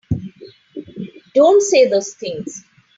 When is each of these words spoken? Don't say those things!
Don't 1.35 1.61
say 1.61 1.85
those 1.85 2.15
things! 2.15 2.63